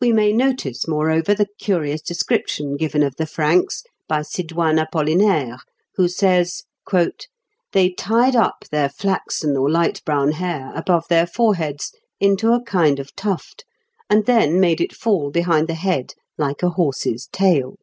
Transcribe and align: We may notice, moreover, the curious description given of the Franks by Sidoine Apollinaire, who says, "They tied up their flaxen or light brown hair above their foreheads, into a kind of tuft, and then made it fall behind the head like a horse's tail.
We 0.00 0.10
may 0.10 0.32
notice, 0.32 0.88
moreover, 0.88 1.34
the 1.34 1.48
curious 1.60 2.00
description 2.00 2.78
given 2.78 3.02
of 3.02 3.16
the 3.16 3.26
Franks 3.26 3.82
by 4.08 4.20
Sidoine 4.22 4.78
Apollinaire, 4.80 5.58
who 5.96 6.08
says, 6.08 6.62
"They 7.74 7.90
tied 7.90 8.34
up 8.36 8.64
their 8.70 8.88
flaxen 8.88 9.54
or 9.54 9.68
light 9.70 10.02
brown 10.06 10.32
hair 10.32 10.72
above 10.74 11.08
their 11.08 11.26
foreheads, 11.26 11.92
into 12.18 12.52
a 12.54 12.62
kind 12.64 12.98
of 12.98 13.14
tuft, 13.16 13.66
and 14.08 14.24
then 14.24 14.60
made 14.60 14.80
it 14.80 14.94
fall 14.96 15.30
behind 15.30 15.68
the 15.68 15.74
head 15.74 16.14
like 16.38 16.62
a 16.62 16.70
horse's 16.70 17.28
tail. 17.30 17.76